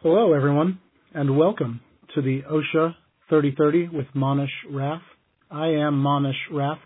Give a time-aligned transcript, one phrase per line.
[0.00, 0.78] Hello, everyone,
[1.12, 1.80] and welcome
[2.14, 2.94] to the OSHA
[3.30, 5.02] 3030 with Monish Rath.
[5.50, 6.78] I am Monish Rath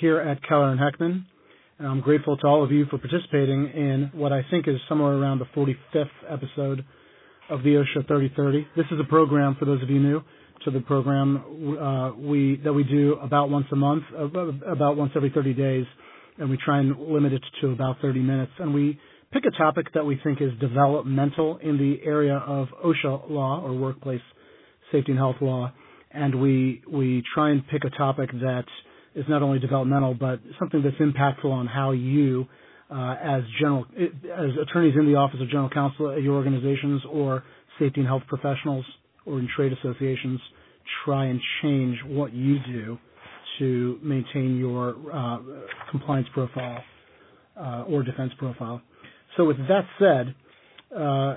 [0.00, 1.26] here at Keller and Heckman.
[1.78, 5.12] And I'm grateful to all of you for participating in what I think is somewhere
[5.12, 6.86] around the 45th episode
[7.50, 8.66] of the OSHA 3030.
[8.74, 10.22] This is a program for those of you new
[10.64, 15.28] to the program uh, we that we do about once a month, about once every
[15.28, 15.84] 30 days,
[16.38, 18.52] and we try and limit it to about 30 minutes.
[18.58, 18.98] And we
[19.34, 23.74] pick a topic that we think is developmental in the area of OSHA law or
[23.74, 24.20] workplace
[24.92, 25.72] safety and health law,
[26.12, 28.64] and we we try and pick a topic that
[29.16, 32.46] is not only developmental but something that's impactful on how you,
[32.90, 37.42] uh, as general as attorneys in the office of general counsel at your organizations or
[37.80, 38.84] safety and health professionals
[39.26, 40.40] or in trade associations,
[41.04, 42.96] try and change what you do
[43.58, 45.38] to maintain your uh,
[45.90, 46.82] compliance profile
[47.56, 48.80] uh, or defense profile.
[49.36, 50.34] So with that said,
[50.96, 51.36] uh,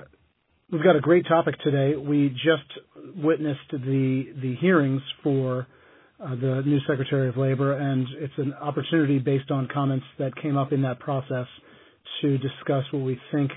[0.70, 1.96] we've got a great topic today.
[1.96, 5.66] We just witnessed the the hearings for
[6.24, 10.56] uh, the new Secretary of Labor, and it's an opportunity based on comments that came
[10.56, 11.46] up in that process
[12.22, 13.50] to discuss what we think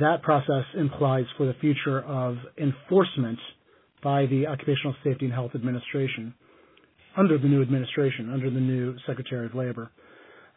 [0.00, 3.38] that process implies for the future of enforcement
[4.02, 6.34] by the Occupational Safety and Health Administration
[7.16, 9.90] under the new administration, under the new Secretary of Labor.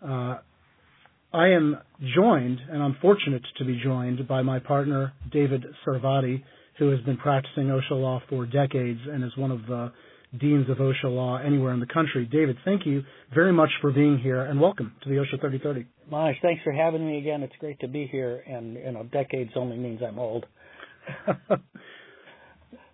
[0.06, 0.38] Uh,
[1.34, 1.78] I am
[2.16, 6.44] joined, and I'm fortunate to be joined by my partner, David Sarvadi,
[6.78, 9.92] who has been practicing OSHA law for decades and is one of the
[10.40, 12.30] deans of OSHA law anywhere in the country.
[12.32, 13.02] David, thank you
[13.34, 15.88] very much for being here and welcome to the OSHA 3030.
[16.08, 17.42] Monish, thanks for having me again.
[17.42, 20.46] It's great to be here, and you know, decades only means I'm old.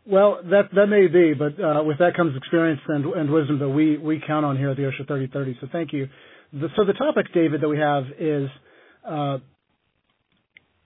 [0.09, 3.69] well, that that may be, but uh, with that comes experience and, and wisdom that
[3.69, 5.57] we we count on here at the OSHA 3030.
[5.61, 6.07] So thank you
[6.51, 8.49] the, so the topic, David, that we have is
[9.07, 9.37] uh,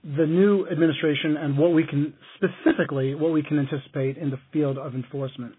[0.03, 4.77] the new administration and what we can specifically what we can anticipate in the field
[4.77, 5.53] of enforcement.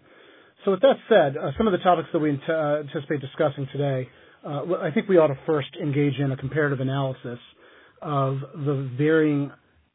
[0.63, 4.07] So with that said, uh, some of the topics that we uh, anticipate discussing today,
[4.45, 7.39] uh, I think we ought to first engage in a comparative analysis
[8.01, 9.51] of the varying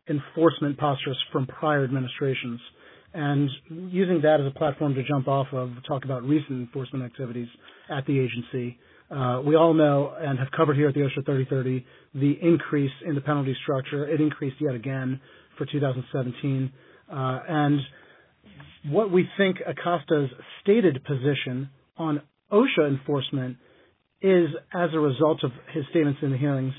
[0.08, 2.60] enforcement postures from prior administrations,
[3.12, 7.48] and using that as a platform to jump off of, talk about recent enforcement activities
[7.90, 8.78] at the agency
[9.10, 11.84] uh, we all know and have covered here at the OSHA 3030
[12.14, 14.06] the increase in the penalty structure.
[14.08, 15.20] It increased yet again
[15.58, 16.72] for 2017.
[17.10, 17.80] Uh, and
[18.88, 20.30] what we think Acosta's
[20.62, 22.22] stated position on
[22.52, 23.56] OSHA enforcement
[24.22, 26.74] is as a result of his statements in the hearings,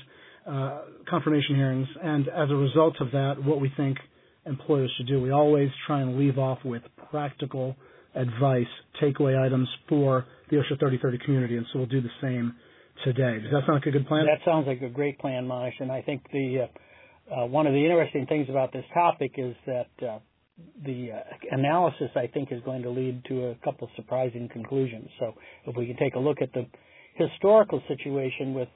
[0.46, 3.98] uh, confirmation hearings, and as a result of that, what we think
[4.46, 5.20] employers should do.
[5.20, 7.76] We always try and leave off with practical
[8.14, 8.66] advice,
[9.02, 12.54] takeaway items for the OSHA 3030 community, and so we'll do the same
[13.04, 13.38] today.
[13.40, 14.26] Does that sound like a good plan?
[14.26, 16.68] That sounds like a great plan, Monish, and I think the
[17.30, 20.18] uh, uh, one of the interesting things about this topic is that uh,
[20.84, 21.20] the uh,
[21.50, 25.08] analysis, I think, is going to lead to a couple surprising conclusions.
[25.18, 25.34] So
[25.66, 26.66] if we can take a look at the
[27.14, 28.68] historical situation with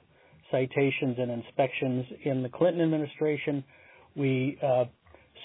[0.49, 3.63] citations and inspections in the Clinton administration,
[4.15, 4.85] we uh,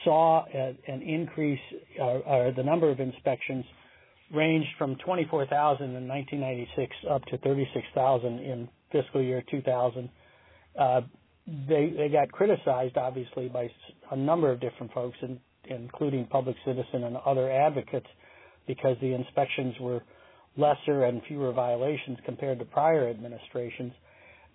[0.05, 1.61] saw an increase,
[2.01, 3.65] uh, or the number of inspections
[4.33, 10.09] ranged from 24,000 in 1996 up to 36,000 in fiscal year 2000.
[10.79, 11.01] Uh,
[11.69, 13.69] they they got criticized obviously by
[14.11, 18.07] a number of different folks, in, including Public Citizen and other advocates,
[18.67, 20.03] because the inspections were
[20.57, 23.93] lesser and fewer violations compared to prior administrations.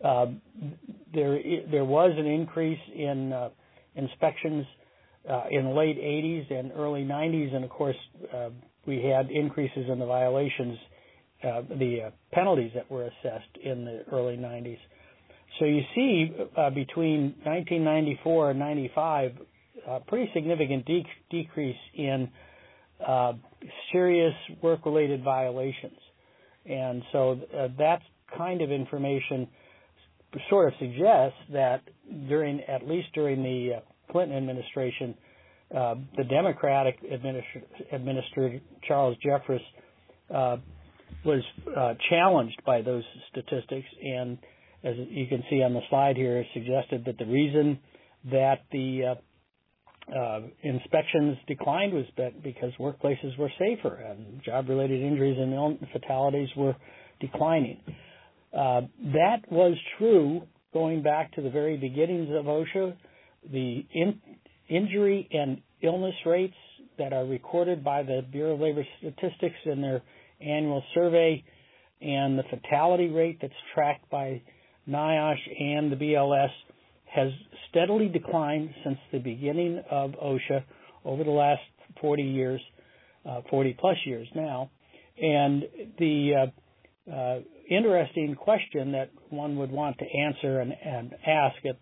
[0.03, 0.27] Uh,
[1.13, 3.49] there there was an increase in uh,
[3.95, 4.65] inspections
[5.29, 7.95] uh, in late 80s and early 90s, and of course
[8.33, 8.49] uh,
[8.85, 10.77] we had increases in the violations,
[11.43, 14.77] uh, the uh, penalties that were assessed in the early 90s.
[15.59, 19.31] So you see uh, between 1994 and 95,
[19.87, 22.29] a pretty significant de- decrease in
[23.05, 23.33] uh,
[23.91, 25.97] serious work-related violations,
[26.65, 28.01] and so uh, that
[28.37, 29.47] kind of information
[30.49, 31.81] sort of suggests that
[32.27, 33.79] during, at least during the uh,
[34.11, 35.15] Clinton administration,
[35.75, 39.59] uh, the Democratic administrator, Charles Jeffress
[40.33, 40.57] uh,
[41.25, 41.43] was
[41.75, 44.37] uh, challenged by those statistics, and
[44.83, 47.79] as you can see on the slide here, suggested that the reason
[48.31, 49.15] that the
[50.11, 52.05] uh, uh, inspections declined was
[52.43, 56.75] because workplaces were safer and job-related injuries and fatalities were
[57.19, 57.79] declining.
[58.53, 58.81] Uh,
[59.13, 60.41] that was true
[60.73, 62.95] going back to the very beginnings of OSHA.
[63.51, 64.21] The in,
[64.69, 66.55] injury and illness rates
[66.97, 70.01] that are recorded by the Bureau of Labor Statistics in their
[70.41, 71.43] annual survey
[72.01, 74.41] and the fatality rate that's tracked by
[74.87, 76.51] NIOSH and the BLS
[77.05, 77.31] has
[77.69, 80.63] steadily declined since the beginning of OSHA
[81.05, 81.61] over the last
[82.01, 82.61] 40 years,
[83.27, 84.69] uh, 40 plus years now.
[85.19, 85.63] And
[85.97, 86.49] the
[87.07, 87.39] uh, uh,
[87.69, 91.77] interesting question that one would want to answer and, and ask at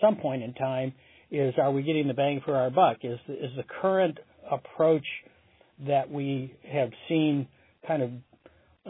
[0.00, 0.92] some point in time
[1.30, 2.98] is are we getting the bang for our buck?
[3.02, 4.18] Is, is the current
[4.50, 5.04] approach
[5.86, 7.48] that we have seen
[7.86, 8.10] kind of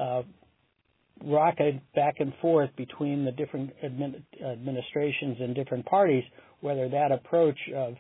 [0.00, 0.22] uh,
[1.24, 6.24] rocket back and forth between the different admin, administrations and different parties,
[6.60, 7.94] whether that approach of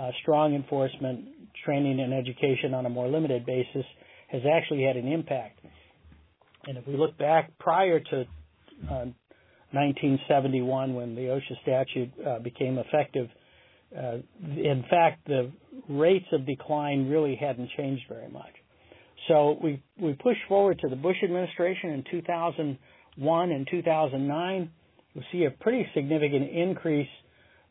[0.00, 1.24] uh, strong enforcement,
[1.64, 3.84] training, and education on a more limited basis
[4.28, 5.60] has actually had an impact.
[6.66, 8.24] And if we look back prior to
[8.90, 9.04] uh,
[9.72, 13.28] 1971, when the OSHA statute uh, became effective,
[13.96, 15.50] uh, in fact, the
[15.88, 18.52] rates of decline really hadn't changed very much.
[19.28, 24.70] So we we pushed forward to the Bush administration in 2001 and 2009.
[25.14, 27.08] We see a pretty significant increase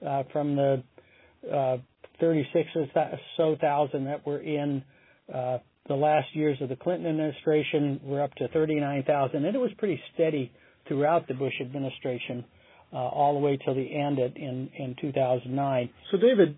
[0.06, 0.84] uh, from the
[1.52, 1.78] uh,
[2.20, 4.84] 36 or so thousand that were in
[5.34, 8.00] uh, the last years of the Clinton administration.
[8.04, 10.52] We're up to 39,000, and it was pretty steady
[10.88, 12.46] throughout the Bush administration
[12.94, 15.90] uh, all the way till the end at, in in 2009.
[16.12, 16.58] So, David,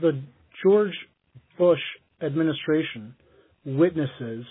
[0.00, 0.22] the
[0.62, 0.94] George
[1.58, 1.80] Bush
[2.22, 3.14] administration
[3.64, 4.44] witnesses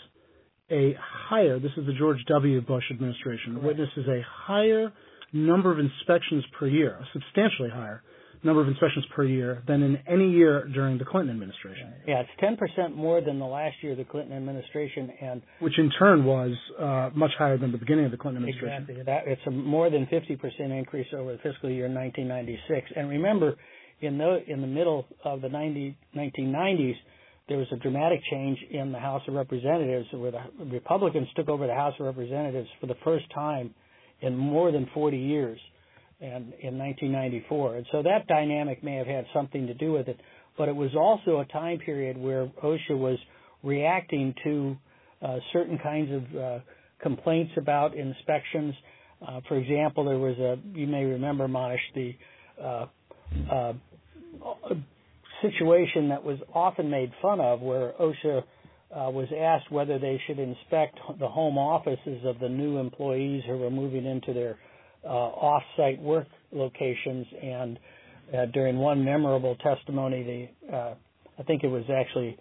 [0.72, 1.60] a higher.
[1.60, 2.62] This is the George W.
[2.62, 3.64] Bush administration.
[3.64, 4.92] Witnesses a higher
[5.32, 8.02] number of inspections per year, substantially higher
[8.44, 11.94] number of inspections per year than in any year during the Clinton administration.
[12.08, 15.92] Yeah, it's 10% more than the last year of the Clinton administration, and which in
[15.98, 18.84] turn was uh, much higher than the beginning of the Clinton administration.
[18.84, 22.92] Exactly, that it's a more than 50% increase over the fiscal year 1996.
[22.96, 23.56] And remember,
[24.02, 26.96] in the in the middle of the 90, 1990s,
[27.48, 31.68] there was a dramatic change in the House of Representatives, where the Republicans took over
[31.68, 33.74] the House of Representatives for the first time
[34.22, 35.60] in more than 40 years
[36.26, 37.76] and in 1994.
[37.78, 40.20] And so that dynamic may have had something to do with it,
[40.58, 43.18] but it was also a time period where OSHA was
[43.64, 44.78] reacting to
[45.22, 46.60] uh, certain kinds of uh,
[47.02, 48.74] complaints about inspections.
[49.26, 52.16] Uh, for example, there was a, you may remember, Monish, the
[52.62, 52.86] uh,
[53.52, 53.74] uh,
[55.42, 58.44] situation that was often made fun of where OSHA
[58.96, 63.58] uh, was asked whether they should inspect the home offices of the new employees who
[63.58, 64.58] were moving into their
[65.06, 67.28] uh, off-site work locations.
[67.42, 67.80] And
[68.36, 70.96] uh, during one memorable testimony, the uh,
[71.38, 72.38] I think it was actually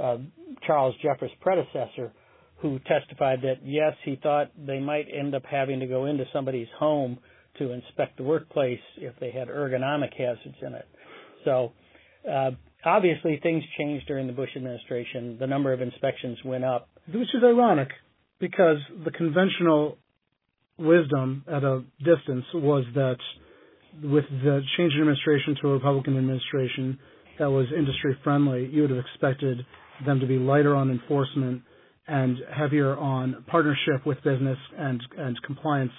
[0.00, 0.18] uh,
[0.66, 2.12] Charles Jeffress' predecessor
[2.58, 6.68] who testified that yes, he thought they might end up having to go into somebody's
[6.78, 7.18] home
[7.58, 10.86] to inspect the workplace if they had ergonomic hazards in it.
[11.44, 11.72] So
[12.30, 12.50] uh,
[12.84, 15.36] obviously, things changed during the Bush administration.
[15.38, 17.88] The number of inspections went up, which is ironic
[18.38, 19.98] because the conventional
[20.78, 23.16] wisdom at a distance was that
[24.02, 26.98] with the change in administration to a Republican administration
[27.38, 29.64] that was industry friendly, you would have expected
[30.04, 31.62] them to be lighter on enforcement
[32.08, 35.92] and heavier on partnership with business and and compliance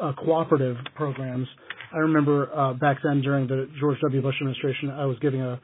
[0.00, 1.46] uh, cooperative programs.
[1.92, 4.22] I remember uh, back then during the George W.
[4.22, 5.60] Bush administration, I was giving a,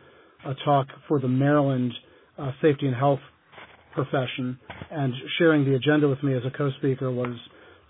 [0.46, 1.92] a talk for the Maryland
[2.36, 3.20] uh, safety and health
[3.94, 4.58] profession,
[4.90, 7.34] and sharing the agenda with me as a co-speaker was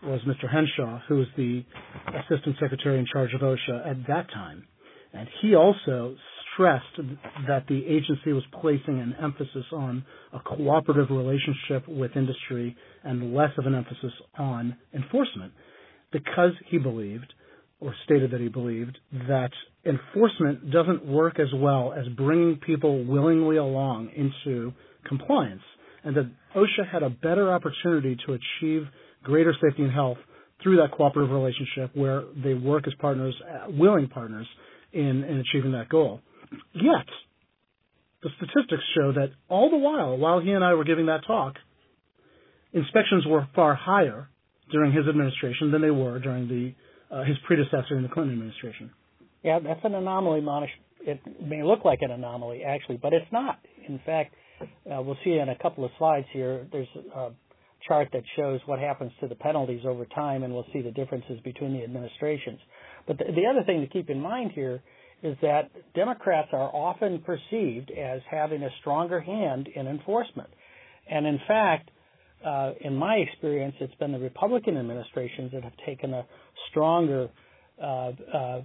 [0.02, 0.50] was Mr.
[0.50, 1.64] Henshaw, who was the
[2.08, 4.66] assistant secretary in charge of OSHA at that time.
[5.12, 6.16] And he also
[6.54, 7.08] stressed
[7.46, 13.50] that the agency was placing an emphasis on a cooperative relationship with industry and less
[13.58, 15.52] of an emphasis on enforcement
[16.12, 17.32] because he believed
[17.80, 19.50] or stated that he believed that
[19.86, 24.72] enforcement doesn't work as well as bringing people willingly along into
[25.06, 25.62] compliance
[26.04, 28.82] and that OSHA had a better opportunity to achieve
[29.28, 30.18] greater safety and health
[30.62, 34.46] through that cooperative relationship where they work as partners, uh, willing partners
[34.92, 36.20] in, in achieving that goal.
[36.74, 37.06] Yet,
[38.22, 41.54] the statistics show that all the while, while he and I were giving that talk,
[42.72, 44.28] inspections were far higher
[44.72, 46.74] during his administration than they were during the
[47.14, 48.90] uh, his predecessor in the Clinton administration.
[49.42, 50.70] Yeah, that's an anomaly, Monish.
[51.00, 53.58] It may look like an anomaly, actually, but it's not.
[53.88, 56.66] In fact, uh, we'll see in a couple of slides here.
[56.70, 57.30] There's a
[57.88, 61.40] chart that shows what happens to the penalties over time, and we'll see the differences
[61.42, 62.60] between the administrations.
[63.06, 64.82] But the, the other thing to keep in mind here
[65.22, 70.50] is that Democrats are often perceived as having a stronger hand in enforcement.
[71.10, 71.90] And in fact,
[72.46, 76.24] uh, in my experience, it's been the Republican administrations that have taken a
[76.70, 77.30] stronger
[77.82, 78.60] uh, uh,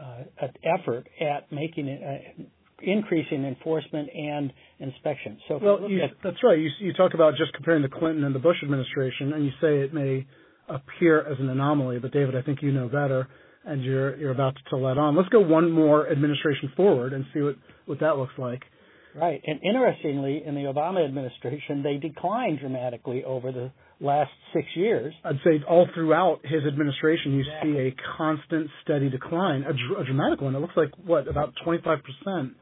[0.00, 2.50] uh effort at making it,
[2.82, 5.38] increasing enforcement and inspection.
[5.48, 6.58] So, well, you, at, that's right.
[6.58, 9.78] You, you talk about just comparing the Clinton and the Bush administration, and you say
[9.80, 10.26] it may
[10.68, 13.28] appear as an anomaly, but David, I think you know better,
[13.64, 15.16] and you're you're about to let on.
[15.16, 17.56] Let's go one more administration forward and see what
[17.86, 18.62] what that looks like.
[19.14, 19.40] Right.
[19.44, 25.12] And interestingly, in the Obama administration, they declined dramatically over the last six years.
[25.24, 27.72] I'd say all throughout his administration, you exactly.
[27.72, 30.54] see a constant, steady decline, a, dr- a, dramatic one.
[30.54, 32.52] It looks like what about 25 percent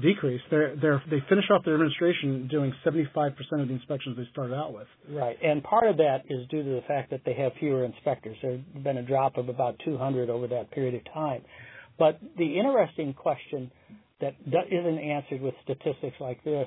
[0.00, 0.40] decrease.
[0.50, 4.54] They're, they're, they finish off their administration doing 75 percent of the inspections they started
[4.54, 4.86] out with.
[5.10, 8.36] Right, and part of that is due to the fact that they have fewer inspectors.
[8.42, 11.42] There's been a drop of about 200 over that period of time.
[11.98, 13.70] But the interesting question
[14.20, 16.66] that isn't answered with statistics like this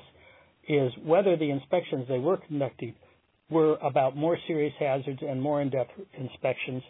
[0.68, 2.94] is whether the inspections they were conducting
[3.50, 6.82] were about more serious hazards and more in-depth inspections,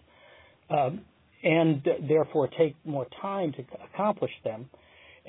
[0.68, 1.00] um,
[1.42, 4.68] and therefore take more time to accomplish them,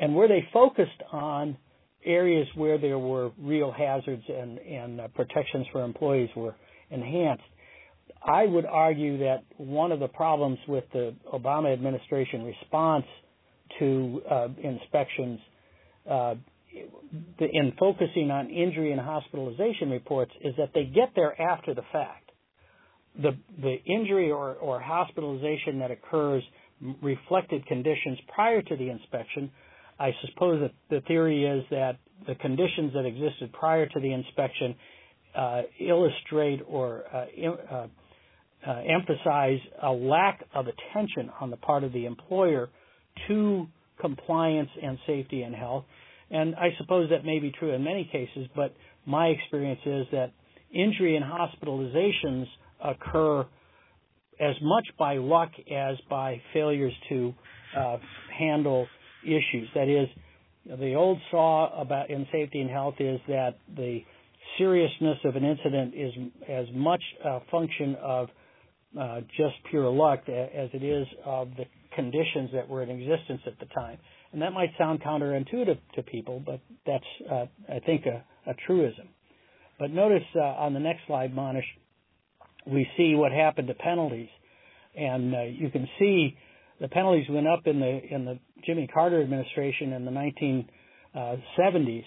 [0.01, 1.55] and were they focused on
[2.03, 6.55] areas where there were real hazards and, and uh, protections for employees were
[6.89, 7.43] enhanced.
[8.23, 13.05] I would argue that one of the problems with the Obama administration response
[13.79, 15.39] to uh, inspections
[16.09, 16.35] uh,
[17.39, 22.31] in focusing on injury and hospitalization reports is that they get there after the fact.
[23.21, 23.31] The,
[23.61, 26.43] the injury or, or hospitalization that occurs
[27.01, 29.51] reflected conditions prior to the inspection.
[30.01, 34.75] I suppose that the theory is that the conditions that existed prior to the inspection
[35.35, 37.25] uh, illustrate or uh,
[37.71, 37.87] uh,
[38.67, 42.69] uh, emphasize a lack of attention on the part of the employer
[43.27, 43.67] to
[43.99, 45.85] compliance and safety and health.
[46.31, 48.73] And I suppose that may be true in many cases, but
[49.05, 50.31] my experience is that
[50.73, 52.45] injury and hospitalizations
[52.83, 53.41] occur
[54.39, 57.35] as much by luck as by failures to
[57.77, 57.97] uh,
[58.37, 58.87] handle
[59.23, 59.69] issues.
[59.75, 60.07] That is,
[60.79, 64.01] the old saw about in safety and health is that the
[64.57, 66.13] seriousness of an incident is
[66.49, 68.29] as much a function of
[68.99, 73.57] uh, just pure luck as it is of the conditions that were in existence at
[73.59, 73.97] the time.
[74.33, 79.07] And that might sound counterintuitive to people, but that's, uh, I think, a, a, truism.
[79.79, 81.65] But notice uh, on the next slide, Monish,
[82.65, 84.29] we see what happened to penalties,
[84.95, 86.37] and uh, you can see
[86.81, 90.11] the penalties went up in the in the Jimmy Carter administration in the
[91.15, 92.03] 1970s.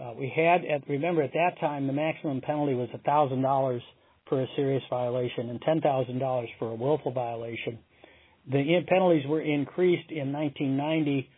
[0.00, 3.82] Uh, we had, at, remember, at that time the maximum penalty was thousand dollars
[4.28, 7.78] for a serious violation and $10,000 for a willful violation.
[8.50, 11.28] The penalties were increased in 1990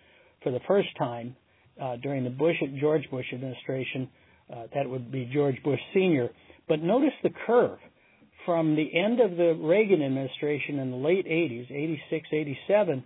[0.43, 1.37] for the first time
[1.81, 4.09] uh, during the Bush George Bush administration.
[4.53, 6.31] Uh, that would be George Bush Senior.
[6.69, 7.79] But notice the curve
[8.45, 13.05] from the end of the Reagan administration in the late 80s, 86, 87,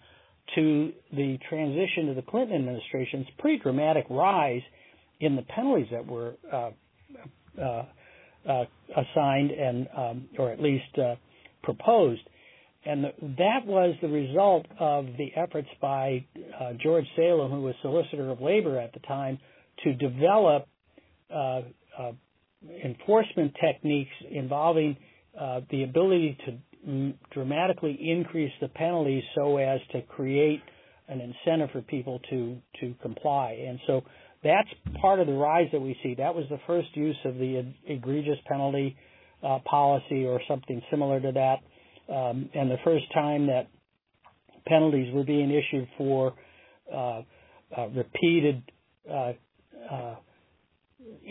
[0.54, 3.20] to the transition to the Clinton administration.
[3.20, 4.62] It's a pretty dramatic rise
[5.20, 6.70] in the penalties that were uh,
[7.60, 7.84] uh
[8.48, 8.64] uh,
[8.94, 11.14] assigned and um, or at least uh,
[11.62, 12.20] proposed.
[12.84, 13.04] And
[13.38, 16.26] that was the result of the efforts by
[16.60, 19.38] uh, George Salem, who was Solicitor of Labor at the time,
[19.82, 20.68] to develop
[21.34, 21.62] uh,
[22.84, 24.96] enforcement techniques involving
[25.38, 30.60] uh, the ability to dramatically increase the penalties so as to create
[31.08, 33.58] an incentive for people to to comply.
[33.66, 34.02] And so
[34.42, 34.68] that's
[35.00, 36.14] part of the rise that we see.
[36.14, 38.96] That was the first use of the egregious penalty
[39.42, 43.68] uh, policy or something similar to that, um, and the first time that
[44.66, 46.34] penalties were being issued for
[46.92, 47.22] uh,
[47.76, 48.62] uh, repeated
[49.10, 49.32] uh,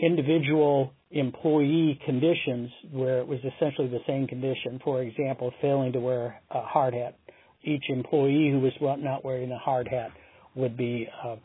[0.00, 4.80] individual employee conditions where it was essentially the same condition.
[4.82, 7.16] For example, failing to wear a hard hat.
[7.62, 10.10] Each employee who was not wearing a hard hat
[10.56, 11.36] would be uh,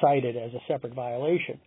[0.00, 1.60] cited as a separate violation.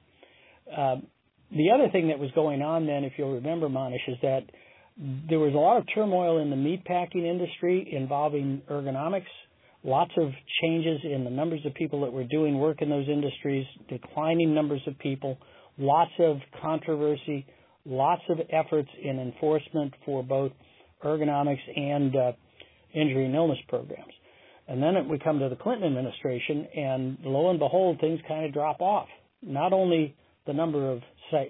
[0.76, 1.08] Um,
[1.52, 4.42] the other thing that was going on then, if you'll remember, Monish, is that
[5.30, 9.32] there was a lot of turmoil in the meatpacking industry involving ergonomics,
[9.84, 10.30] lots of
[10.62, 14.82] changes in the numbers of people that were doing work in those industries, declining numbers
[14.88, 15.38] of people,
[15.80, 17.46] lots of controversy,
[17.86, 20.52] lots of efforts in enforcement for both
[21.04, 22.32] ergonomics and uh,
[22.94, 24.14] injury and illness programs.
[24.68, 28.54] And then we come to the Clinton administration, and lo and behold, things kind of
[28.54, 29.08] drop off.
[29.42, 31.02] Not only the number of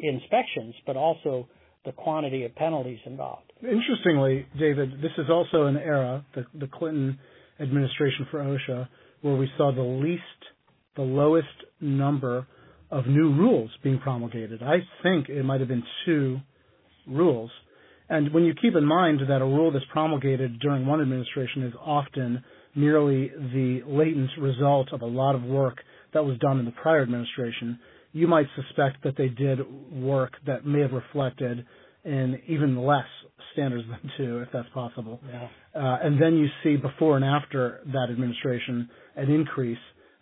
[0.01, 1.47] inspections, but also
[1.85, 3.51] the quantity of penalties involved.
[3.61, 7.17] Interestingly, David, this is also an era, the, the Clinton
[7.59, 8.87] administration for OSHA,
[9.21, 10.21] where we saw the least,
[10.95, 11.47] the lowest
[11.81, 12.47] number
[12.91, 14.63] of new rules being promulgated.
[14.63, 16.39] I think it might have been two
[17.07, 17.51] rules.
[18.09, 21.73] And when you keep in mind that a rule that's promulgated during one administration is
[21.79, 22.43] often
[22.75, 25.77] merely the latent result of a lot of work
[26.13, 27.79] that was done in the prior administration,
[28.11, 29.59] you might suspect that they did
[29.91, 31.65] work that may have reflected
[32.03, 33.05] in even less
[33.53, 35.19] standards than two, if that's possible.
[35.29, 35.47] Yeah.
[35.75, 39.77] Uh, and then you see before and after that administration an increase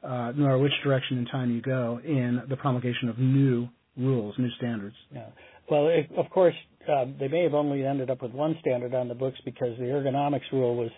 [0.07, 4.49] uh, nor which direction in time you go in the promulgation of new rules, new
[4.57, 4.95] standards.
[5.13, 5.25] Yeah.
[5.69, 6.55] Well, it, of course,
[6.89, 9.85] uh, they may have only ended up with one standard on the books because the
[9.85, 10.91] ergonomics rule was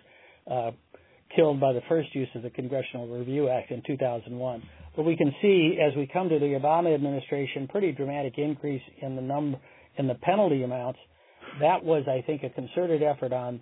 [0.49, 0.71] uh,
[1.35, 4.63] killed by the first use of the Congressional Review Act in 2001.
[4.95, 9.15] But we can see as we come to the Obama administration, pretty dramatic increase in
[9.15, 9.57] the number
[9.97, 10.99] in the penalty amounts.
[11.61, 13.61] That was, I think, a concerted effort on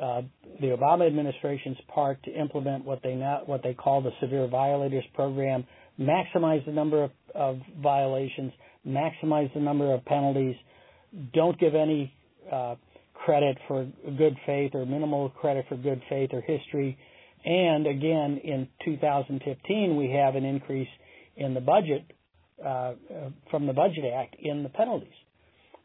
[0.00, 0.22] uh,
[0.60, 5.04] the Obama administration's part to implement what they now, what they call the severe violators
[5.14, 5.64] program,
[5.98, 8.52] maximize the number of, of violations,
[8.86, 10.56] maximize the number of penalties,
[11.32, 12.12] don't give any
[12.52, 12.74] uh,
[13.14, 13.86] credit for
[14.18, 16.98] good faith or minimal credit for good faith or history.
[17.44, 20.88] And again, in 2015, we have an increase
[21.36, 22.04] in the budget
[22.64, 22.94] uh,
[23.50, 25.08] from the Budget Act in the penalties.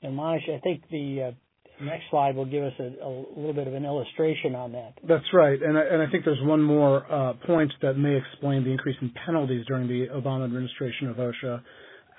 [0.01, 1.31] And I think the uh,
[1.81, 4.93] next slide will give us a, a, little bit of an illustration on that.
[5.07, 8.63] That's right, and I, and I think there's one more uh, point that may explain
[8.63, 11.61] the increase in penalties during the Obama administration of OSHA,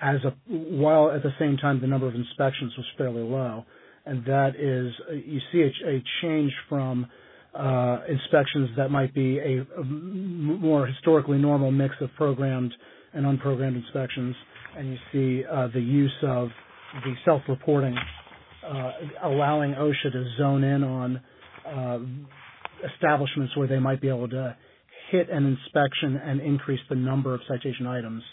[0.01, 3.65] as a, while at the same time the number of inspections was fairly low,
[4.05, 4.93] and that is
[5.25, 7.07] you see a, a change from
[7.55, 12.73] uh, inspections that might be a, a more historically normal mix of programmed
[13.13, 14.35] and unprogrammed inspections,
[14.77, 16.49] and you see uh, the use of
[17.03, 17.95] the self-reporting
[19.23, 21.21] allowing OSHA to zone in on
[21.67, 21.99] uh,
[22.93, 24.55] establishments where they might be able to
[25.11, 28.23] hit an inspection and increase the number of citation items.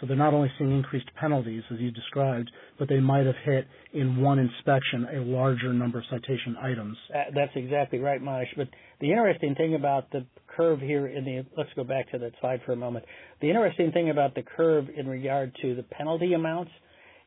[0.00, 3.66] So they're not only seeing increased penalties, as you described, but they might have hit
[3.92, 6.96] in one inspection a larger number of citation items.
[7.34, 8.48] That's exactly right, Monish.
[8.56, 8.68] But
[9.00, 10.24] the interesting thing about the
[10.56, 13.04] curve here in the let's go back to that slide for a moment.
[13.42, 16.70] The interesting thing about the curve in regard to the penalty amounts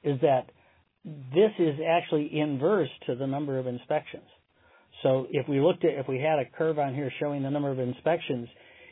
[0.03, 0.49] is that
[1.05, 4.23] this is actually inverse to the number of inspections.
[5.01, 7.69] So if we looked at, if we had a curve on here showing the number
[7.69, 8.47] of inspections,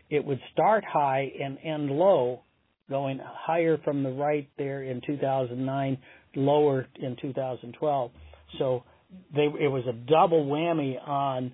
[0.10, 2.42] it would start high and end low,
[2.90, 5.98] going higher from the right there in 2009,
[6.36, 8.12] lower in 2012.
[8.60, 8.84] So
[9.34, 11.54] they, it was a double whammy on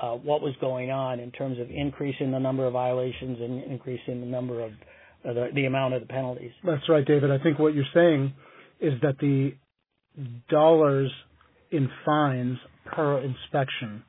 [0.00, 4.20] uh, what was going on in terms of increasing the number of violations and increasing
[4.20, 4.70] the number of
[5.28, 6.52] uh, the, the amount of the penalties.
[6.64, 7.30] That's right, David.
[7.30, 8.32] I think what you're saying
[8.80, 9.52] is that the
[10.50, 11.10] dollars
[11.70, 14.02] in fines per inspection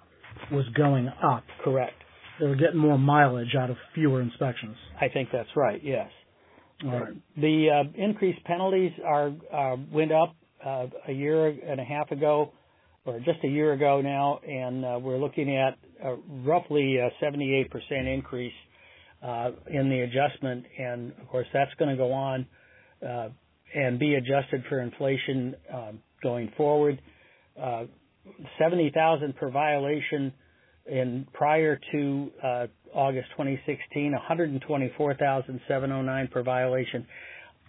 [0.52, 1.44] was going up.
[1.64, 1.94] Correct.
[2.40, 4.78] They were getting more mileage out of fewer inspections.
[5.00, 5.82] I think that's right.
[5.84, 6.10] Yes.
[6.86, 7.14] All right.
[7.36, 12.54] The uh, increased penalties are uh, went up uh, a year and a half ago,
[13.06, 15.78] or just a year ago now, and uh, we're looking at
[16.46, 17.68] roughly a 78%
[18.14, 18.54] increase
[19.22, 22.46] uh, in the adjustment, and of course that's going to go on
[23.06, 23.30] uh,
[23.74, 27.02] and be adjusted for inflation um, going forward.
[27.62, 27.86] Uh,
[28.58, 30.32] 70,000 per violation
[30.86, 37.08] in prior to uh, August 2016, 124,709 per violation.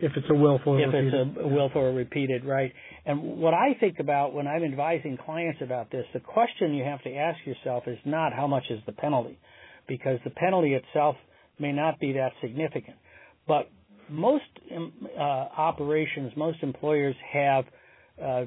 [0.01, 1.15] If it's a willful if repeated.
[1.15, 2.73] it's a willful or repeated, right?
[3.05, 7.03] And what I think about when I'm advising clients about this, the question you have
[7.03, 9.39] to ask yourself is not how much is the penalty,
[9.87, 11.17] because the penalty itself
[11.59, 12.97] may not be that significant.
[13.47, 13.71] But
[14.11, 14.45] most
[14.75, 17.65] um, uh, operations, most employers have
[18.23, 18.45] uh,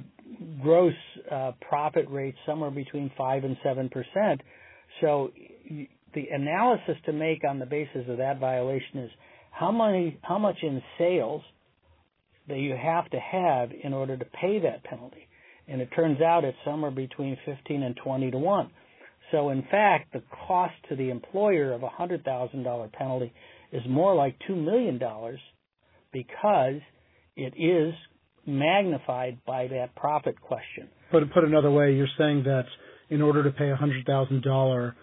[0.62, 0.94] gross
[1.32, 4.42] uh, profit rates somewhere between five and seven percent.
[5.02, 5.32] So
[6.14, 9.12] the analysis to make on the basis of that violation is
[9.52, 11.42] how many, how much in sales
[12.48, 15.28] that you have to have in order to pay that penalty.
[15.68, 18.72] And it turns out it's somewhere between 15 and 20 to 1.
[19.32, 23.34] So in fact, the cost to the employer of a $100,000 penalty
[23.72, 25.00] is more like $2 million
[26.14, 26.82] because
[27.36, 27.94] it is
[28.46, 30.90] magnified by that profit question.
[31.12, 32.66] But put another way, you're saying that
[33.10, 34.94] in order to pay a $100,000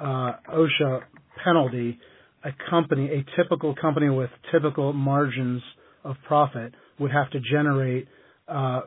[0.00, 1.00] uh, OSHA
[1.42, 1.98] penalty,
[2.44, 5.62] a company, a typical company with typical margins
[6.04, 8.06] of profit would have to generate
[8.48, 8.82] uh,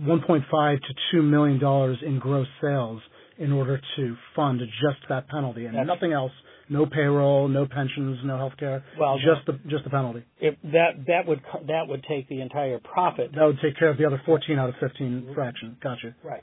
[0.00, 3.00] 1.5 to 2 million dollars in gross sales
[3.38, 6.32] in order to fund just that penalty and That's nothing else
[6.68, 8.84] no payroll, no pensions, no health care.
[8.98, 10.24] Well, just the just the penalty.
[10.40, 13.32] If that that would that would take the entire profit.
[13.34, 15.76] That would take care of the other 14 out of 15 fraction.
[15.82, 16.14] Gotcha.
[16.24, 16.42] Right.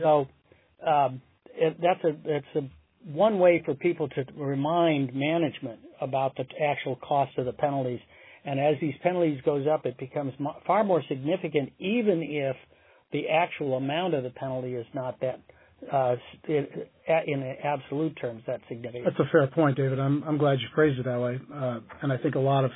[0.00, 0.26] So
[0.86, 1.22] um,
[1.54, 2.68] it, that's a that's a
[3.10, 8.00] one way for people to remind management about the actual cost of the penalties.
[8.44, 10.32] And as these penalties goes up, it becomes
[10.66, 12.56] far more significant, even if
[13.12, 15.40] the actual amount of the penalty is not that
[15.92, 16.16] uh,
[16.48, 19.04] in absolute terms, that's significant.
[19.04, 19.98] That's a fair point, David.
[19.98, 22.70] I'm I'm glad you phrased it that way, uh, and I think a lot of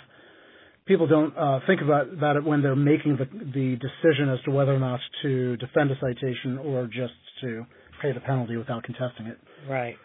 [0.86, 4.50] people don't uh, think about about it when they're making the the decision as to
[4.50, 7.64] whether or not to defend a citation or just to
[8.02, 9.38] pay the penalty without contesting it.
[9.68, 9.96] Right.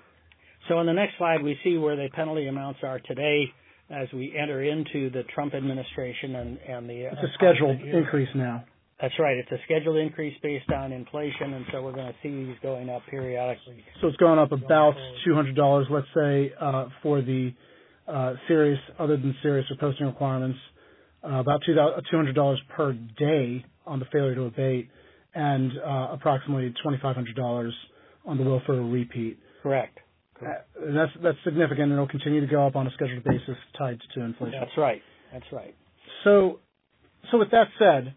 [0.70, 3.52] So on the next slide, we see where the penalty amounts are today.
[3.90, 7.04] as we enter into the Trump administration and, and the.
[7.06, 8.64] It's a scheduled increase now.
[9.02, 9.38] That's right.
[9.38, 12.90] It's a scheduled increase based on inflation, and so we're going to see these going
[12.90, 13.84] up periodically.
[14.02, 14.94] So it's gone up about
[15.28, 17.54] $200, let's say, uh, for the
[18.08, 20.58] uh, serious, other than serious or posting requirements,
[21.24, 24.90] uh, about $200 per day on the failure to abate,
[25.34, 27.72] and uh, approximately $2,500
[28.26, 29.40] on the will for a repeat.
[29.62, 30.00] Correct.
[30.36, 30.68] Correct.
[30.78, 34.00] Uh, that's that's significant, and it'll continue to go up on a scheduled basis tied
[34.16, 34.60] to inflation.
[34.60, 35.02] That's right.
[35.32, 35.76] That's right.
[36.24, 36.60] So,
[37.32, 38.14] so with that said,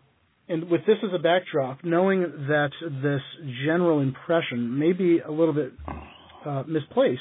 [0.48, 2.70] and with this as a backdrop, knowing that
[3.02, 3.22] this
[3.64, 5.72] general impression may be a little bit
[6.44, 7.20] uh, misplaced,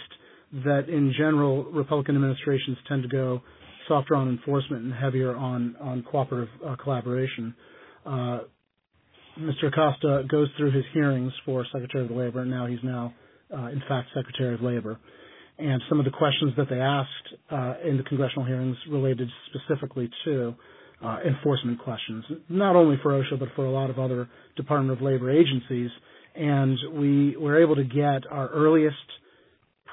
[0.63, 3.41] that in general Republican administrations tend to go
[3.87, 7.55] softer on enforcement and heavier on on cooperative uh, collaboration.
[8.05, 8.39] Uh,
[9.39, 9.67] Mr.
[9.67, 13.13] Acosta goes through his hearings for Secretary of Labor, and now he's now,
[13.53, 14.97] uh, in fact, Secretary of Labor.
[15.57, 17.09] And some of the questions that they asked
[17.51, 20.53] uh, in the congressional hearings related specifically to
[21.05, 25.03] uh, enforcement questions, not only for OSHA but for a lot of other Department of
[25.03, 25.91] Labor agencies.
[26.35, 28.95] And we were able to get our earliest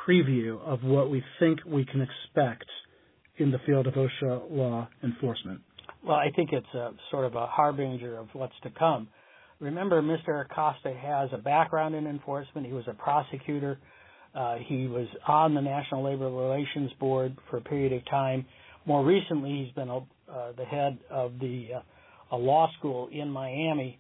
[0.08, 2.64] preview of what we think we can expect
[3.36, 5.60] in the field of OSHA law enforcement.
[6.04, 9.08] Well, I think it's a sort of a harbinger of what's to come.
[9.60, 10.44] Remember, Mr.
[10.44, 12.66] Acosta has a background in enforcement.
[12.66, 13.78] He was a prosecutor.
[14.34, 18.44] Uh, he was on the National Labor Relations Board for a period of time.
[18.86, 20.00] More recently, he's been a,
[20.32, 21.80] uh, the head of the uh,
[22.32, 23.98] a law school in Miami.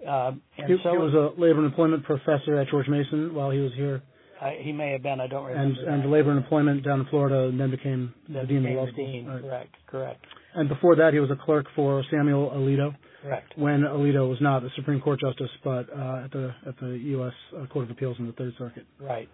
[0.00, 3.50] Uh, and he, so he was a labor and employment professor at George Mason while
[3.50, 4.02] he was here.
[4.40, 5.20] Uh, he may have been.
[5.20, 5.80] I don't remember.
[5.80, 8.62] And, and labor and employment down in Florida, and then became then the dean of
[8.64, 9.06] the law school.
[9.06, 9.42] Dean, right.
[9.42, 9.74] Correct.
[9.86, 10.24] Correct.
[10.54, 12.94] And before that, he was a clerk for Samuel Alito.
[13.22, 13.52] Correct.
[13.56, 17.32] When Alito was not a Supreme Court justice, but uh, at the at the U.S.
[17.56, 18.86] Uh, Court of Appeals in the Third Circuit.
[19.00, 19.28] Right.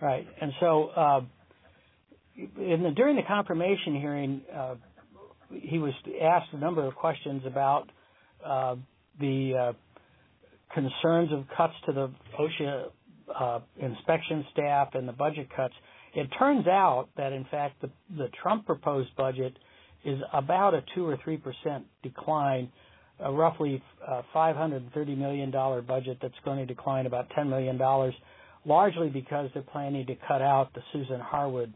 [0.00, 0.26] Right.
[0.40, 1.20] And so, uh,
[2.36, 4.74] in the, during the confirmation hearing, uh,
[5.52, 7.88] he was asked a number of questions about
[8.44, 8.76] uh,
[9.20, 9.72] the uh,
[10.74, 12.84] concerns of cuts to the OSHA
[13.38, 15.74] uh, inspection staff and the budget cuts.
[16.14, 19.56] It turns out that in fact the, the Trump proposed budget
[20.04, 22.70] is about a two or three percent decline,
[23.20, 28.14] a roughly uh, 530 million dollar budget that's going to decline about 10 million dollars,
[28.64, 31.74] largely because they're planning to cut out the Susan Harwood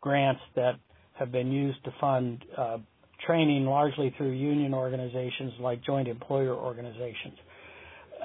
[0.00, 0.74] grants that
[1.18, 2.78] have been used to fund uh,
[3.26, 7.34] training largely through union organizations like joint employer organizations.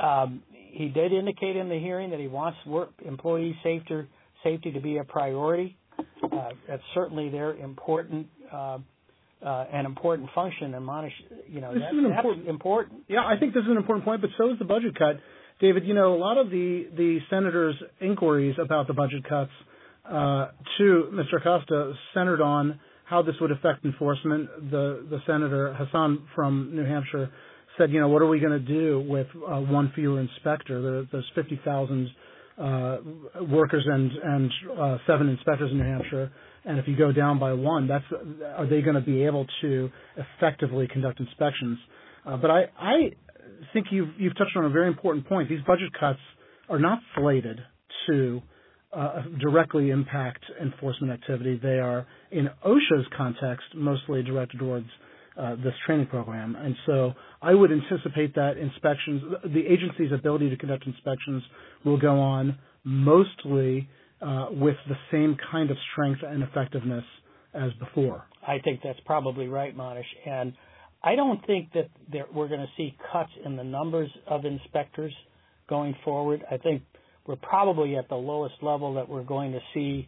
[0.02, 4.08] Um, he did indicate in the hearing that he wants work employee safety
[4.44, 5.78] safety to be a priority.
[5.98, 8.78] Uh, that's certainly their important uh,
[9.46, 10.74] uh, an important function.
[10.74, 11.14] And Monish,
[11.48, 13.04] you know, this that, is an important, important.
[13.08, 15.20] Yeah, I think this is an important point, but so is the budget cut.
[15.62, 19.52] David, you know, a lot of the the senators' inquiries about the budget cuts
[20.06, 21.40] uh, to Mr.
[21.40, 24.50] Acosta centered on how this would affect enforcement.
[24.72, 27.32] The the senator Hassan from New Hampshire
[27.78, 30.82] said, you know, what are we going to do with uh, one fewer inspector?
[30.82, 32.10] There, there's 50,000
[32.58, 32.98] uh,
[33.50, 36.32] workers and and uh, seven inspectors in New Hampshire,
[36.64, 38.06] and if you go down by one, that's
[38.56, 41.78] are they going to be able to effectively conduct inspections?
[42.26, 42.96] Uh, but I I
[43.74, 45.50] think you've you've touched on a very important point.
[45.50, 46.20] These budget cuts
[46.70, 47.60] are not slated
[48.08, 48.55] to uh,
[49.40, 51.60] directly impact enforcement activity.
[51.62, 54.88] They are, in OSHA's context, mostly directed towards
[55.38, 56.56] uh, this training program.
[56.56, 61.44] And so I would anticipate that inspections, the agency's ability to conduct inspections
[61.84, 63.90] will go on mostly
[64.22, 67.04] uh, with the same kind of strength and effectiveness
[67.54, 68.26] as before.
[68.48, 70.06] I think that's probably right, Monish.
[70.26, 70.54] And
[71.04, 75.14] I don't think that there, we're going to see cuts in the numbers of inspectors
[75.68, 76.44] going forward.
[76.50, 76.84] I think
[77.28, 80.08] we're probably at the lowest level that we're going to see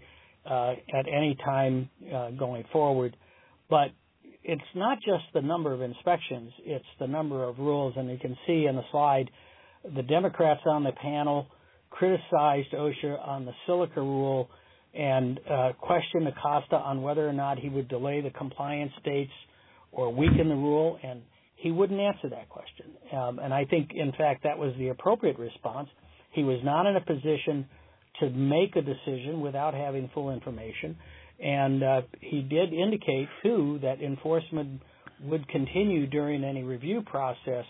[0.49, 3.15] uh, at any time uh, going forward.
[3.69, 3.89] But
[4.43, 7.93] it's not just the number of inspections, it's the number of rules.
[7.97, 9.29] And you can see in the slide,
[9.95, 11.47] the Democrats on the panel
[11.89, 14.49] criticized OSHA on the silica rule
[14.93, 19.31] and uh, questioned Acosta on whether or not he would delay the compliance dates
[19.91, 21.21] or weaken the rule, and
[21.55, 22.85] he wouldn't answer that question.
[23.13, 25.89] Um, and I think, in fact, that was the appropriate response.
[26.37, 27.65] He was not in a position
[28.19, 30.95] to make a decision without having full information.
[31.39, 34.81] And uh, he did indicate, too, that enforcement
[35.23, 37.65] would continue during any review process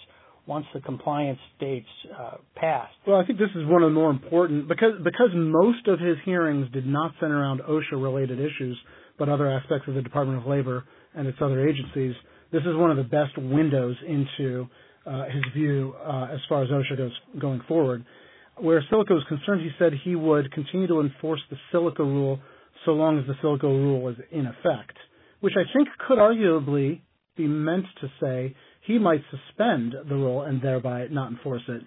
[0.48, 2.94] once the compliance dates uh, passed.
[3.08, 6.18] Well, I think this is one of the more important because because most of his
[6.26, 8.78] hearings did not center around OSHA related issues,
[9.18, 10.84] but other aspects of the Department of Labor
[11.16, 12.16] and its other agencies.
[12.52, 14.68] This is one of the best windows into
[15.06, 18.06] uh, his view uh, as far as OSHA goes going forward.
[18.60, 22.40] Where Silica was concerned, he said he would continue to enforce the Silica rule
[22.86, 24.98] so long as the Silica rule was in effect,
[25.42, 27.02] which I think could arguably
[27.36, 31.84] be meant to say he might suspend the rule and thereby not enforce it,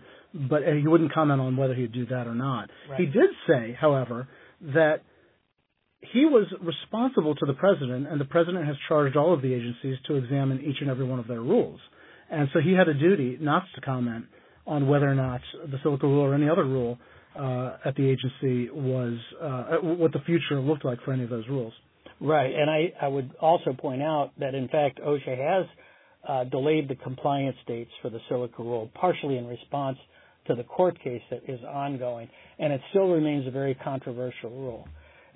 [0.48, 2.70] but he wouldn't comment on whether he'd do that or not.
[2.88, 3.00] Right.
[3.00, 4.28] He did say, however,
[4.74, 5.02] that
[6.00, 9.96] he was responsible to the president, and the president has charged all of the agencies
[10.06, 11.80] to examine each and every one of their rules.
[12.30, 14.26] And so he had a duty not to comment
[14.66, 16.98] on whether or not the Silica rule or any other rule
[17.38, 21.48] uh, at the agency was uh, what the future looked like for any of those
[21.48, 21.72] rules.
[22.20, 25.66] Right, and I, I would also point out that in fact OSHA has
[26.28, 29.96] uh, delayed the compliance dates for the Silica rule, partially in response
[30.46, 34.86] to the court case that is ongoing, and it still remains a very controversial rule.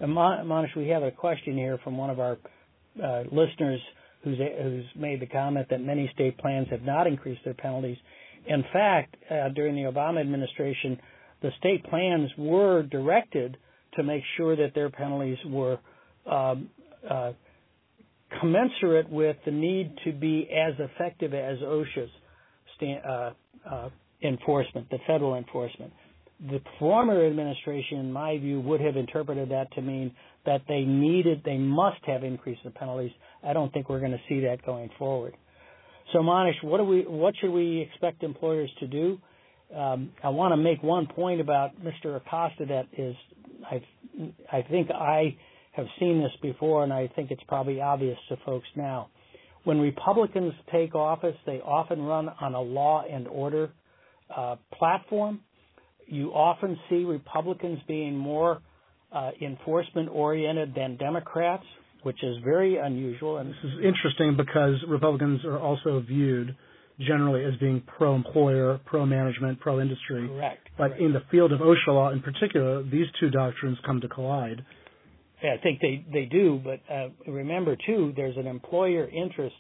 [0.01, 2.37] And Monish, we have a question here from one of our
[3.03, 3.81] uh, listeners
[4.23, 7.97] who's, who's made the comment that many state plans have not increased their penalties.
[8.47, 11.01] In fact, uh, during the Obama administration,
[11.43, 13.57] the state plans were directed
[13.95, 15.79] to make sure that their penalties were
[16.31, 16.69] um,
[17.09, 17.33] uh,
[18.41, 22.11] commensurate with the need to be as effective as OSHA's
[22.83, 23.31] uh,
[23.71, 23.89] uh,
[24.23, 25.93] enforcement, the federal enforcement.
[26.51, 30.13] The former administration, in my view, would have interpreted that to mean
[30.45, 33.13] that they needed, they must have increased the penalties.
[33.47, 35.35] I don't think we're going to see that going forward.
[36.13, 39.19] So, Monish, what do we, what should we expect employers to do?
[39.75, 42.17] Um, I want to make one point about Mr.
[42.17, 43.17] Acosta that is,
[43.65, 43.83] I,
[44.53, 45.37] I think I
[45.73, 49.09] have seen this before, and I think it's probably obvious to folks now.
[49.65, 53.73] When Republicans take office, they often run on a law and order
[54.35, 55.41] uh, platform.
[56.07, 58.61] You often see Republicans being more
[59.11, 61.65] uh, enforcement oriented than Democrats,
[62.05, 63.39] which is very unusual.
[63.39, 66.57] And this is interesting because Republicans are also viewed
[67.01, 70.29] generally as being pro-employer, pro-management, pro-industry.
[70.29, 70.69] Correct.
[70.79, 71.03] But Correct.
[71.03, 74.65] in the field of OSHA law in particular, these two doctrines come to collide.
[75.43, 79.57] Yeah, I think they they do, but uh, remember too, there's an employer interest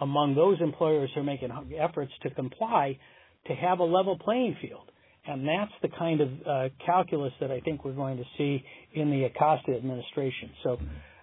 [0.00, 2.98] among those employers who are making efforts to comply
[3.46, 4.90] to have a level playing field,
[5.26, 8.64] and that's the kind of uh, calculus that I think we're going to see
[8.94, 10.50] in the Acosta administration.
[10.64, 10.78] So,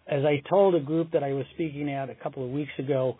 [0.09, 3.17] as I told a group that I was speaking at a couple of weeks ago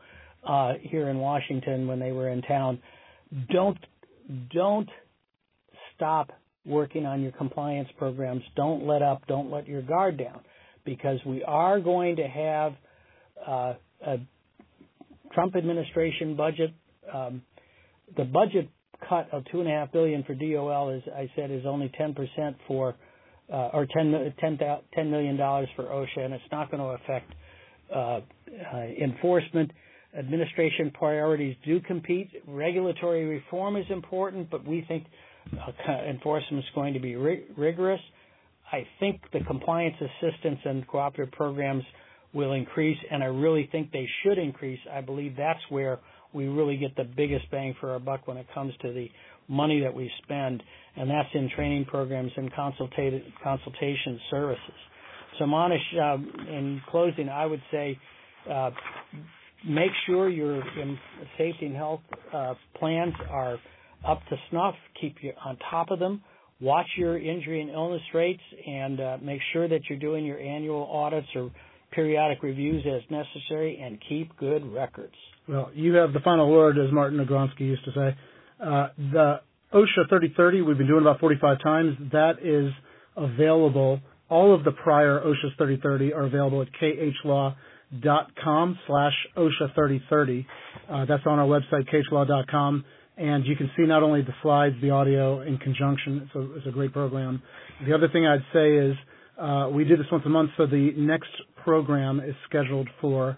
[0.47, 2.79] uh, here in Washington when they were in town,
[3.51, 3.77] don't
[4.51, 4.89] don't
[5.95, 6.31] stop
[6.65, 8.43] working on your compliance programs.
[8.55, 9.25] Don't let up.
[9.27, 10.41] Don't let your guard down
[10.85, 12.73] because we are going to have
[13.45, 13.73] uh,
[14.05, 14.17] a
[15.33, 16.73] Trump administration budget.
[17.13, 17.41] Um,
[18.17, 18.69] the budget
[19.07, 22.13] cut of two and a half billion for DOL, as I said, is only 10
[22.13, 22.95] percent for,
[23.51, 24.59] uh, or 10, 10,
[24.93, 27.33] 10 million dollars for OSHA, and it's not going to affect
[27.93, 28.21] uh, uh,
[29.01, 29.71] enforcement.
[30.17, 32.29] Administration priorities do compete.
[32.47, 35.05] Regulatory reform is important, but we think
[35.53, 38.01] uh, enforcement is going to be rig- rigorous.
[38.71, 41.83] I think the compliance assistance and cooperative programs
[42.33, 44.79] will increase, and I really think they should increase.
[44.91, 45.99] I believe that's where
[46.33, 49.09] we really get the biggest bang for our buck when it comes to the
[49.49, 50.63] money that we spend,
[50.95, 54.79] and that's in training programs and consultation services.
[55.37, 56.15] So, Monish, uh,
[56.49, 57.97] in closing, I would say
[58.49, 58.71] uh,
[59.67, 60.63] make sure your
[61.37, 62.01] safety and health
[62.33, 63.57] uh, plans are
[64.07, 64.75] up to snuff.
[65.01, 66.21] Keep you on top of them
[66.61, 70.83] watch your injury and illness rates and uh, make sure that you're doing your annual
[70.91, 71.51] audits or
[71.91, 75.13] periodic reviews as necessary and keep good records.
[75.47, 78.15] Well, you have the final word, as Martin Agronsky used to say.
[78.59, 79.41] Uh, the
[79.73, 81.97] OSHA 3030 we've been doing about 45 times.
[82.11, 82.71] That is
[83.15, 83.99] available.
[84.29, 87.55] All of the prior OSHA's 3030 are available at khlaw.com
[88.87, 90.47] slash OSHA 3030.
[90.89, 92.85] Uh, that's on our website, khlaw.com
[93.19, 96.21] and you can see not only the slides, the audio in conjunction.
[96.25, 97.41] It's a, it's a great program.
[97.85, 98.95] The other thing I'd say is
[99.37, 101.29] uh, we do this once a month, so the next
[101.63, 103.37] program is scheduled for,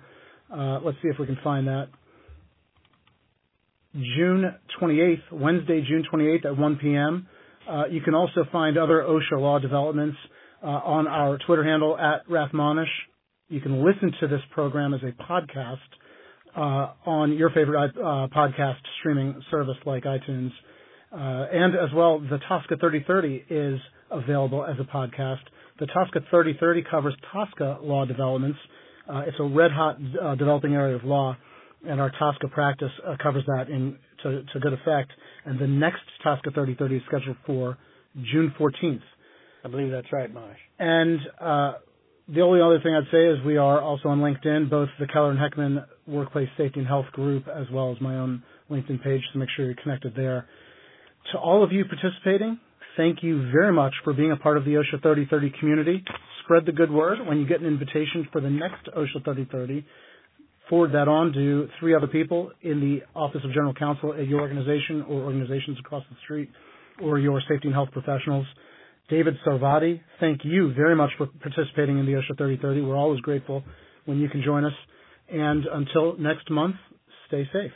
[0.56, 1.88] uh, let's see if we can find that,
[3.94, 7.28] June 28th, Wednesday, June 28th at 1 p.m.
[7.70, 10.18] Uh, you can also find other OSHA law developments
[10.64, 12.86] uh, on our Twitter handle at Rathmonish.
[13.50, 15.78] You can listen to this program as a podcast
[16.56, 20.52] uh, on your favorite uh, podcast streaming service like iTunes.
[21.12, 25.40] Uh, and as well, the TSCA 3030 is available as a podcast.
[25.80, 28.60] The TSCA 3030 covers TSCA law developments.
[29.12, 29.98] Uh, it's a red hot
[30.38, 31.36] developing area of law,
[31.88, 35.12] and our TSCA practice uh, covers that in to, to, good effect.
[35.46, 37.78] And the next TSCA 3030 is scheduled for
[38.32, 39.02] June 14th.
[39.64, 40.58] I believe that's right, Mosh.
[40.80, 41.20] And
[42.34, 45.32] the only other thing I'd say is we are also on LinkedIn, both the Keller
[45.32, 49.40] and Heckman Workplace Safety and Health Group, as well as my own LinkedIn page, to
[49.40, 50.48] make sure you're connected there.
[51.34, 52.60] To all of you participating,
[52.96, 56.04] thank you very much for being a part of the OSHA 3030 community.
[56.44, 59.86] Spread the good word when you get an invitation for the next OSHA 3030.
[60.72, 64.40] Forward that on to three other people in the Office of General Counsel at your
[64.40, 66.50] organization or organizations across the street
[67.04, 68.46] or your safety and health professionals.
[69.10, 72.84] David Sarvadi, thank you very much for participating in the OSHA 3030.
[72.84, 73.66] We're always grateful
[74.06, 74.72] when you can join us.
[75.30, 76.78] And until next month,
[77.28, 77.74] stay safe.